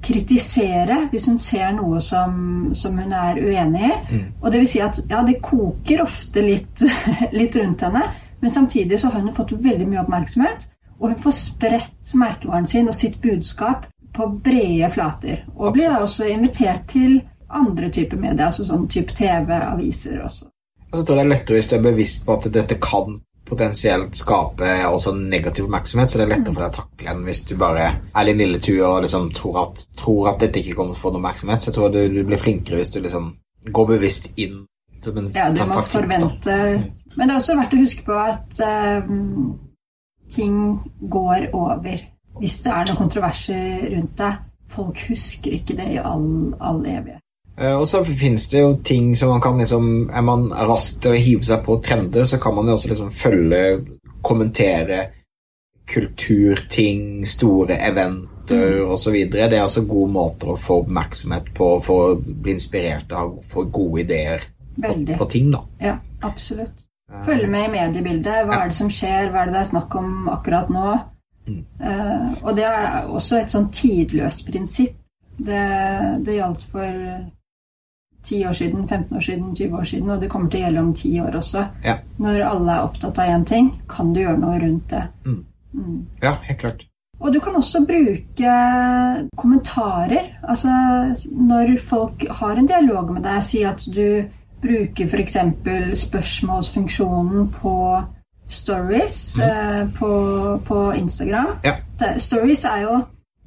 [0.00, 2.34] kritisere hvis hun ser noe som,
[2.74, 3.94] som hun er uenig i.
[4.10, 4.26] Mm.
[4.40, 6.84] Og det vil si at ja, det koker ofte litt,
[7.38, 8.06] litt rundt henne,
[8.40, 10.66] men samtidig så har hun fått veldig mye oppmerksomhet.
[11.00, 15.44] Og hun får spredt merkevaren sin og sitt budskap på brede flater.
[15.54, 17.20] Og blir da også invitert til
[17.52, 20.46] andre typer medier, altså sånn type TV, aviser også.
[20.92, 23.20] Og så tror jeg det er lettere hvis du er bevisst på at dette kan
[23.50, 27.40] potensielt skape også negativ oppmerksomhet, så det er lettere for deg å takle enn hvis
[27.48, 30.94] du bare er litt lille tue og liksom tror at, tror at dette ikke kommer
[30.94, 31.62] til å få noen oppmerksomhet.
[31.62, 33.32] Så jeg tror du, du blir flinkere hvis du liksom
[33.74, 34.66] går bevisst inn.
[35.02, 36.60] som en- Ja, du må må forvente da.
[36.60, 39.02] forvente Men det er også verdt å huske på at eh,
[40.30, 41.98] ting går over.
[42.40, 44.38] Hvis det er noen kontroverser rundt deg.
[44.70, 47.18] Folk husker ikke det i all, all evighet.
[47.60, 51.12] Eh, Og så finnes det jo ting som man kan liksom Er man rask til
[51.12, 53.64] å hive seg på trender, så kan man jo også liksom følge,
[54.22, 55.06] kommentere
[55.90, 59.16] kulturting, store eventer og osv.
[59.32, 63.64] Det er også gode måter å få oppmerksomhet på for å bli inspirert av få
[63.74, 64.44] gode ideer
[64.76, 65.64] på, på ting, da.
[65.82, 66.86] Ja, absolutt.
[67.26, 68.46] Følge med i mediebildet.
[68.46, 69.32] Hva er det som skjer?
[69.32, 70.86] Hva er det det er snakk om akkurat nå?
[71.50, 71.60] Mm.
[71.82, 74.94] Uh, og det er også et sånn tidløst prinsipp.
[75.40, 75.66] Det,
[76.22, 77.02] det gjaldt for
[78.22, 80.80] 10 år siden, 15 år siden, 20 år siden, og det kommer til å gjelde
[80.80, 81.64] om 10 år også.
[81.84, 81.96] Ja.
[82.18, 85.02] Når alle er opptatt av én ting, kan du gjøre noe rundt det.
[85.26, 85.44] Mm.
[85.72, 85.98] Mm.
[86.22, 86.86] Ja, helt klart.
[87.20, 88.52] Og du kan også bruke
[89.36, 90.30] kommentarer.
[90.42, 90.68] Altså
[91.30, 94.24] når folk har en dialog med deg, si at du
[94.60, 95.36] bruker f.eks.
[96.00, 97.76] spørsmålsfunksjonen på
[98.50, 100.10] stories eh, på,
[100.64, 101.60] på Instagram.
[101.64, 101.76] Ja.
[102.16, 103.00] Stories er jo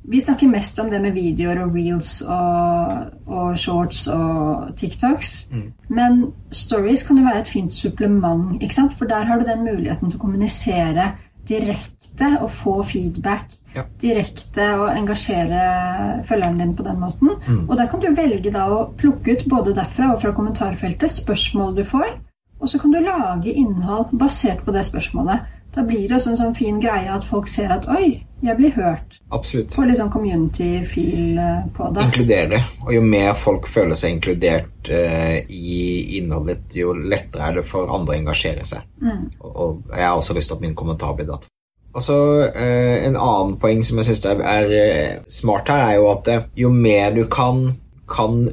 [0.10, 5.32] Vi snakker mest om det med videoer og reels og, og shorts og TikToks.
[5.52, 5.68] Mm.
[5.90, 8.98] Men stories kan jo være et fint supplement, ikke sant?
[8.98, 11.12] for der har du den muligheten til å kommunisere
[11.48, 13.82] direkte og få feedback Ja.
[14.02, 17.30] direkte og engasjere følgeren din på den måten.
[17.48, 17.70] Mm.
[17.70, 21.74] Og der kan du velge da å plukke ut både derfra og fra kommentarfeltet spørsmål
[21.76, 22.12] du får,
[22.60, 25.40] og så kan du lage innhold basert på det spørsmålet.
[25.76, 28.74] Da blir det også en sånn fin greie at folk ser at oi, jeg blir
[28.76, 29.20] hørt.
[29.34, 29.74] Absolutt.
[29.76, 32.08] Få litt sånn community-feel eh, på det.
[32.10, 32.62] Inkludere.
[32.86, 35.78] Og jo mer folk føler seg inkludert uh, i
[36.20, 38.84] innholdet, jo lettere er det for andre å engasjere seg.
[39.04, 39.30] Mm.
[39.40, 41.48] Og, og jeg har også lyst til at min kommentar blir datt.
[41.94, 42.18] Og så
[42.50, 46.74] uh, En annen poeng som jeg syns er, er smart her, er jo at jo
[46.74, 47.72] mer du kan
[48.14, 48.44] kan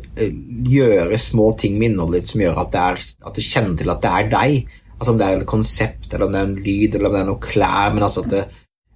[0.70, 3.90] gjøre små ting med innholdet ditt som gjør at, det er, at du kjenner til
[3.92, 4.76] at det er deg.
[4.94, 7.20] Altså Om det er et konsept, eller om det er en lyd, eller om det
[7.20, 7.92] er noe klær.
[7.92, 8.44] Men altså at det,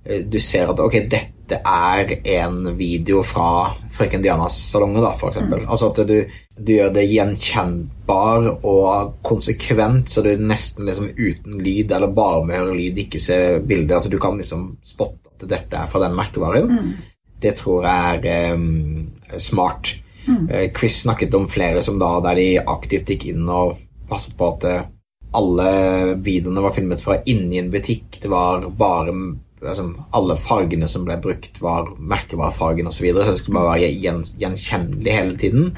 [0.04, 5.64] du ser at ok, dette er en video fra Frøken Dianas salonger, da, for eksempel.
[5.64, 6.14] Altså at du,
[6.58, 12.58] du gjør det gjenkjennbar og konsekvent, så du nesten liksom uten lyd, eller bare med
[12.58, 13.96] å høre lyd, ikke ser bildet.
[13.98, 16.70] At du kan liksom spotte at dette er fra den merkevaren.
[16.70, 16.90] Mm.
[17.44, 19.96] Det tror jeg er um, smart.
[20.26, 20.48] Mm.
[20.48, 23.76] Eh, Chris snakket om flere som da, der de aktivt gikk inn og
[24.08, 24.86] passet på at eh,
[25.34, 25.68] alle
[26.24, 28.20] videoene var filmet fra inni en butikk.
[28.22, 29.12] Det var bare
[29.64, 32.98] altså, Alle fargene som ble brukt, var merkevarefargen osv.
[32.98, 35.70] Så, videre, så det skulle bare være gjen, gjenkjennelig hele tiden.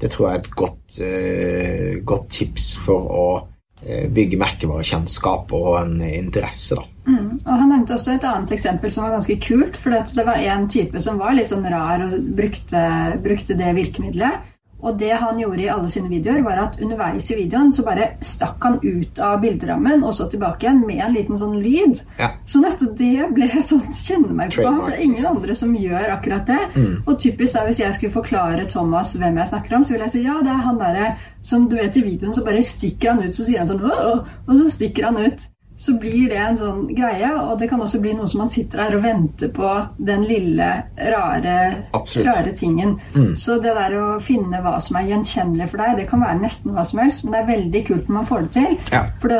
[0.00, 5.70] Det tror jeg er et godt, uh, godt tips for å uh, bygge merkevarekjennskap og
[5.82, 6.80] en interesse.
[6.80, 6.88] da.
[7.04, 7.28] Mm.
[7.44, 9.76] Og Han nevnte også et annet eksempel som var ganske kult.
[9.76, 12.82] For det var en type som var litt sånn rar og brukte,
[13.24, 14.50] brukte det virkemidlet.
[14.84, 18.10] Og det han gjorde i alle sine videoer, var at underveis i videoen så bare
[18.24, 22.02] stakk han ut av bilderammen og så tilbake igjen med en liten sånn lyd.
[22.20, 22.30] Ja.
[22.48, 24.82] Sånn at det ble et sånt kjennemerke på ham.
[24.82, 25.38] For det er ingen liksom.
[25.38, 26.60] andre som gjør akkurat det.
[26.74, 26.92] Mm.
[27.06, 30.16] Og typisk da, hvis jeg skulle forklare Thomas hvem jeg snakker om, så ville jeg
[30.16, 31.10] si ja, det er han derre
[31.44, 34.56] som du vet i videoen, så bare stikker han ut, så sier han sånn og
[34.58, 35.48] så stikker han ut.
[35.76, 38.84] Så blir det en sånn greie, og det kan også bli noe som man sitter
[38.84, 40.68] her og venter på den lille,
[41.10, 41.56] rare,
[41.90, 42.94] rare tingen.
[43.16, 43.32] Mm.
[43.40, 46.76] Så det der å finne hva som er gjenkjennelig for deg, det kan være nesten
[46.76, 48.78] hva som helst, men det er veldig kult når man får det til.
[48.94, 49.02] Ja.
[49.18, 49.34] For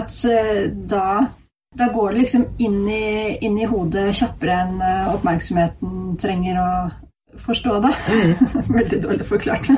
[0.95, 1.07] da,
[1.79, 3.07] da går det liksom inn i,
[3.47, 6.69] inn i hodet kjappere enn eh, oppmerksomheten trenger å
[7.39, 7.93] forstå det.
[8.79, 9.69] Veldig dårlig forklart.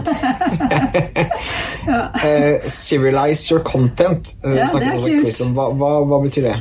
[1.87, 2.01] ja.
[2.15, 4.35] uh, serialize your content.
[4.45, 5.23] uh, Ja, det snakket er også kult.
[5.27, 5.53] Chris om.
[5.57, 6.57] Hva, hva, hva betyr det?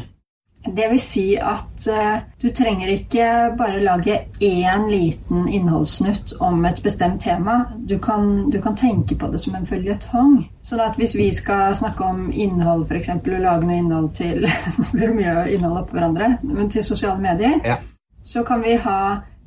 [0.65, 3.25] Det vil si at uh, du trenger ikke
[3.58, 7.60] bare lage én liten innholdssnutt om et bestemt tema.
[7.89, 10.39] Du kan, du kan tenke på det som en føljetong.
[10.65, 14.47] Sånn at hvis vi skal snakke om innhold, f.eks., og lage noe innhold til
[14.79, 17.77] Nå blir det mye innhold oppå hverandre, men til sosiale medier, Ja.
[18.25, 18.97] så kan vi ha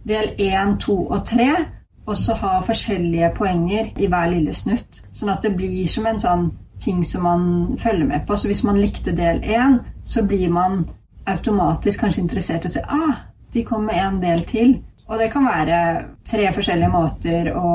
[0.09, 1.49] del én, to og 3,
[2.09, 5.03] og så ha forskjellige poenger i hver lille snutt.
[5.13, 6.49] Sånn at det blir som en sånn
[6.81, 7.43] ting som man
[7.79, 8.37] følger med på.
[8.37, 10.85] Så hvis man likte del 1, så blir man
[11.29, 14.79] automatisk kanskje interessert og se ah, de kom med en del til.
[15.09, 15.79] Og det kan være
[16.29, 17.69] tre forskjellige måter å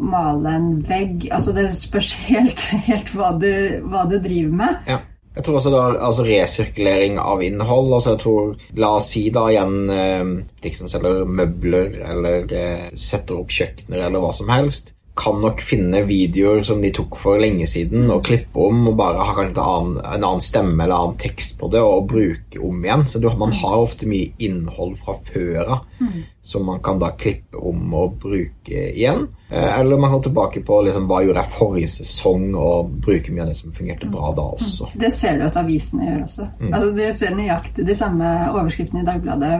[0.00, 3.50] male en vegg Altså det spørs helt, helt hva, du,
[3.84, 4.78] hva, du, driver med.
[4.88, 5.00] Ja.
[5.36, 7.92] Jeg tror også da, altså resirkulering av innhold.
[7.94, 10.30] altså jeg tror, La oss si da igjen eh,
[10.64, 15.62] de som selger møbler eller eh, setter opp kjøkkener eller hva som helst kan nok
[15.64, 19.64] finne videoer som de tok for lenge siden, og klippe om og bare ha kanskje
[19.64, 23.04] en annen, stemme eller annen tekst på det og bruke om igjen.
[23.08, 26.20] Så du, man har ofte mye innhold fra før av mm.
[26.48, 29.26] Som man kan da klippe om og bruke igjen.
[29.50, 33.44] Eh, eller man går tilbake på liksom, hva gjorde jeg forrige sesong, og bruke mye
[33.44, 34.88] av det som fungerte bra da også.
[34.88, 35.02] Mm.
[35.02, 36.48] Det ser du at avisene gjør også.
[36.62, 36.72] Mm.
[36.72, 39.52] Altså, Du ser nøyaktig de samme overskriftene i Dagbladet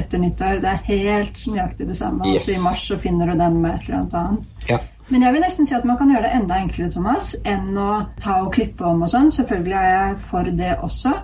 [0.00, 0.64] etter nyttår.
[0.64, 2.32] Det er helt nøyaktig det samme.
[2.32, 2.40] Yes.
[2.40, 4.56] Også i mars så finner du den med et eller annet.
[4.72, 4.80] Ja.
[5.12, 7.90] Men jeg vil nesten si at man kan gjøre det enda enklere Thomas, enn å
[8.16, 9.28] ta og klippe om og sånn.
[9.34, 11.18] Selvfølgelig er jeg for det også.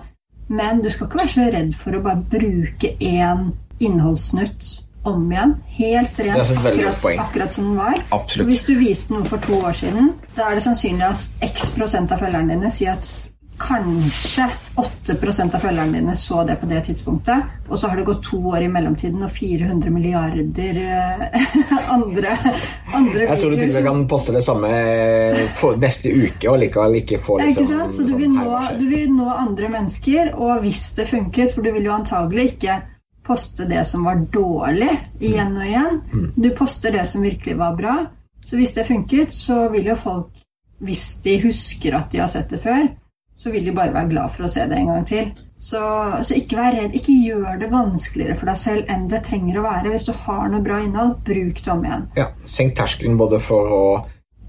[0.47, 3.49] Men du skal ikke være så redd for å bare bruke én
[3.81, 5.55] innholdssnutt om igjen.
[5.77, 8.03] Helt rent, akkurat, akkurat, som den var.
[8.09, 8.51] Absolutt.
[8.51, 12.13] Hvis du viste noe for to år siden, da er det sannsynlig at x prosent
[12.13, 13.09] av følgerne dine sier at
[13.57, 17.55] Kanskje 8 av følgerne dine så det på det tidspunktet.
[17.69, 21.47] Og så har det gått to år i mellomtiden og 400 milliarder eh,
[21.95, 22.35] andre,
[22.93, 24.69] andre Jeg tror du til og med kan poste det samme
[25.81, 27.97] neste uke og likevel ikke få liksom, Ikke sant?
[27.97, 31.73] Så du vil, nå, du vil nå andre mennesker, og hvis det funket For du
[31.73, 32.77] vil jo antagelig ikke
[33.27, 35.99] poste det som var dårlig, igjen og igjen.
[36.13, 36.29] Mm.
[36.35, 37.97] Du poster det som virkelig var bra.
[38.47, 40.31] Så hvis det funket, så vil jo folk,
[40.79, 42.87] hvis de husker at de har sett det før,
[43.37, 45.29] så vil de bare være glad for å se det en gang til.
[45.57, 45.81] Så,
[46.25, 46.95] så, ikke vær redd.
[46.97, 49.91] Ikke gjør det vanskeligere for deg selv enn det trenger å være.
[49.93, 52.05] Hvis du har noe bra innhold, bruk det om igjen.
[52.17, 53.83] Ja, Senk terskelen både for å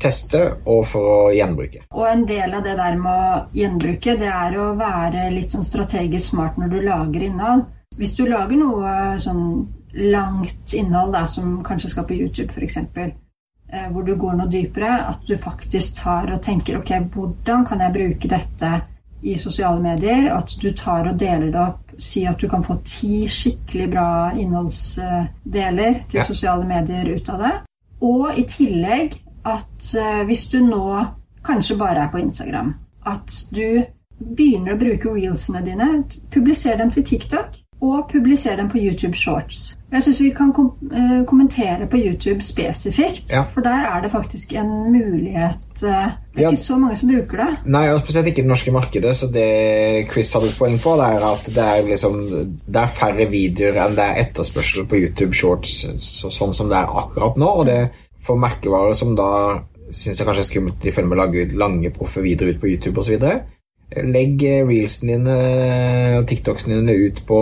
[0.01, 1.85] teste og for å gjenbruke.
[1.91, 5.67] Og en del av det der med å gjenbruke, det er å være litt sånn
[5.67, 7.67] strategisk smart når du lager innhold.
[7.99, 9.45] Hvis du lager noe sånn
[9.99, 12.79] langt innhold da, som kanskje skal på YouTube f.eks.,
[13.73, 14.93] Eh, hvor du går noe dypere.
[15.09, 18.73] At du faktisk tar og tenker ok, hvordan kan jeg bruke dette
[19.23, 20.31] i sosiale medier?
[20.33, 21.85] At du tar og deler det opp.
[21.99, 24.09] Si at du kan få ti skikkelig bra
[24.39, 26.25] innholdsdeler til ja.
[26.25, 27.55] sosiale medier ut av det.
[28.07, 31.05] Og i tillegg at eh, hvis du nå
[31.45, 32.73] kanskje bare er på Instagram,
[33.09, 33.83] at du
[34.19, 35.89] begynner å bruke reelsene dine,
[36.33, 39.77] publiser dem til TikTok og publisere dem på YouTube Shorts.
[39.93, 43.45] Jeg syns vi kan kom eh, kommentere på YouTube spesifikt, ja.
[43.49, 46.51] for der er det faktisk en mulighet eh, Det er ja.
[46.51, 47.49] ikke så mange som bruker det.
[47.67, 49.17] Nei, og spesielt ikke i det norske markedet.
[49.17, 49.49] Så det
[50.13, 52.21] Chris hadde et poeng på, det er at det er, liksom,
[52.67, 56.83] det er færre videoer enn det er etterspørsel på YouTube Shorts, så, sånn som det
[56.83, 57.53] er akkurat nå.
[57.63, 57.81] Og det
[58.29, 59.31] for merkevarer som da
[59.89, 62.61] syns jeg kanskje er skummelt de følger med å lage ut lange, proffe videoer ut
[62.61, 63.23] på YouTube osv.
[63.89, 65.37] Legg reelsene dine
[66.19, 67.39] og TikToksene dine ut på,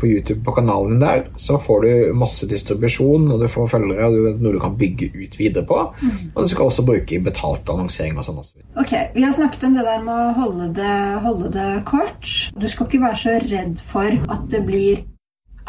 [0.00, 1.28] på, YouTube på kanalen din der.
[1.38, 5.38] Så får du masse distribusjon, og du får følgere, og noe du kan bygge ut
[5.38, 5.78] videre på.
[6.02, 6.18] Mm.
[6.34, 8.66] Og du skal også bruke betalt annonsering og sånn også.
[8.82, 12.30] Ok, Vi har snakket om det der med å holde det, holde det kort.
[12.58, 15.04] Du skal ikke være så redd for at det blir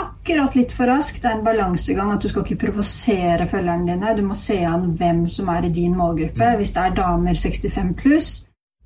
[0.02, 1.22] akkurat litt for raskt.
[1.22, 4.18] Det er en balansegang at du skal ikke provosere følgerne dine.
[4.18, 6.50] Du må se an hvem som er i din målgruppe.
[6.50, 6.58] Mm.
[6.60, 8.32] Hvis det er damer 65 pluss,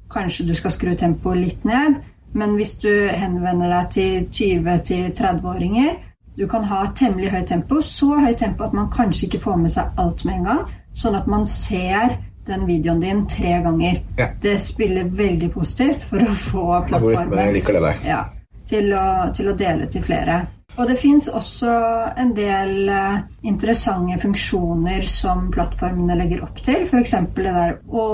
[0.09, 1.99] Kanskje du skal skru tempoet litt ned,
[2.33, 5.97] men hvis du henvender deg til 20-30-åringer
[6.37, 9.73] Du kan ha temmelig høyt tempo, så høyt tempo at man kanskje ikke får med
[9.73, 10.61] seg alt med en gang,
[10.95, 12.13] sånn at man ser
[12.47, 13.99] den videoen din tre ganger.
[14.17, 14.29] Ja.
[14.41, 17.59] Det spiller veldig positivt for å få plattformen
[18.07, 18.21] ja,
[18.69, 19.03] til, å,
[19.35, 20.39] til å dele til flere.
[20.79, 21.71] Og det fins også
[22.19, 26.85] en del uh, interessante funksjoner som plattformene legger opp til.
[26.87, 27.17] F.eks.
[27.35, 28.05] det der å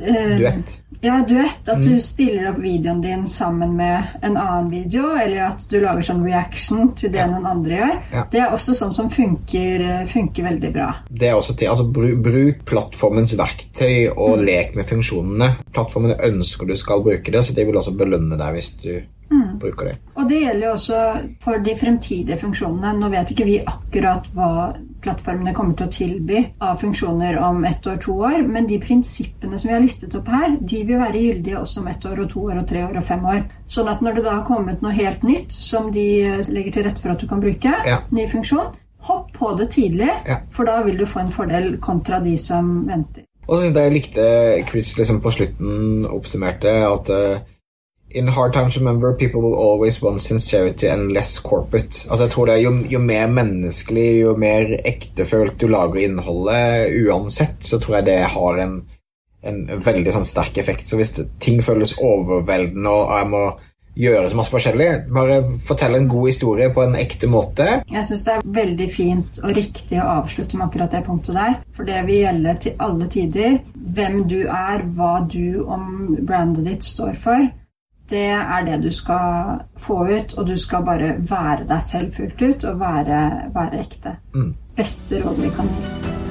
[0.00, 0.78] eh, Duett.
[1.00, 1.68] Ja, duett.
[1.68, 1.84] At mm.
[1.86, 6.24] du stiller opp videoen din sammen med en annen video, eller at du lager sånn
[6.26, 7.28] reaction til det ja.
[7.30, 7.94] noen andre gjør.
[8.12, 8.24] Ja.
[8.32, 10.90] Det er også sånn som funker, eh, funker veldig bra.
[11.08, 14.44] Det er også til, altså Bruk plattformens verktøy og mm.
[14.50, 15.54] lek med funksjonene.
[15.72, 18.92] Plattformene ønsker du skal bruke det, så de vil også belønne deg hvis du
[19.32, 19.58] mm.
[19.62, 19.96] bruker det.
[20.14, 21.00] Og det gjelder jo også
[21.42, 22.92] for de fremtidige funksjonene.
[22.98, 24.50] Nå vet ikke vi akkurat hva
[25.00, 29.58] plattformene kommer til å tilby av funksjoner om ett år, to år, men de prinsippene
[29.58, 32.30] som vi har listet opp her, de vil være gyldige også om ett år og
[32.34, 33.40] to år og tre år og fem år.
[33.70, 36.06] Sånn at når det da har kommet noe helt nytt som de
[36.52, 38.02] legger til rette for at du kan bruke, ja.
[38.12, 38.74] ny funksjon,
[39.08, 40.42] hopp på det tidlig, ja.
[40.52, 43.24] for da vil du få en fordel kontra de som venter.
[43.48, 44.24] Og så synes jeg likte
[44.68, 47.40] Chris liksom på slutten oppsummerte at uh,
[48.10, 52.06] In hard times, remember, people will always want sincerity and less corporate.
[52.10, 56.96] Altså jeg tror det er jo, jo mer menneskelig, jo mer ektefølt du lager innholdet
[57.04, 58.80] uansett, så tror jeg det har en,
[59.46, 60.90] en veldig sånn sterk effekt.
[60.90, 63.44] Så hvis det, ting føles overveldende, og jeg må
[64.00, 64.88] gjøre så masse forskjellig.
[65.14, 67.68] Bare fortelle en god historie på en ekte måte.
[67.90, 71.56] Jeg syns det er veldig fint og riktig å avslutte med akkurat det punktet der.
[71.76, 73.56] For det vil gjelde til alle tider.
[73.74, 77.48] Hvem du er, hva du om brandet ditt står for.
[78.10, 82.42] Det er det du skal få ut, og du skal bare være deg selv fullt
[82.42, 83.20] ut og være,
[83.54, 84.16] være ekte.
[84.34, 84.50] Mm.
[84.76, 86.29] Beste råd vi kan gi.